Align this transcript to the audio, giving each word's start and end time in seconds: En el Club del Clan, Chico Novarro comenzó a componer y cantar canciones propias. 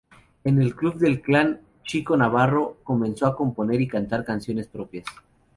En 0.43 0.59
el 0.59 0.75
Club 0.75 0.95
del 0.95 1.21
Clan, 1.21 1.61
Chico 1.83 2.17
Novarro 2.17 2.77
comenzó 2.83 3.27
a 3.27 3.35
componer 3.37 3.79
y 3.81 3.87
cantar 3.87 4.25
canciones 4.25 4.65
propias. 4.65 5.05